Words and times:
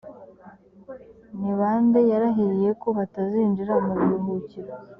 ni 1.39 1.51
bande 1.59 1.99
yarahiriye 2.11 2.71
ko 2.81 2.87
batazinjira 2.97 3.73
mu 3.85 3.93
buruhukiro 3.99 4.71